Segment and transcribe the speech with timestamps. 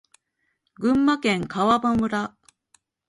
[0.79, 2.35] 群馬県川場村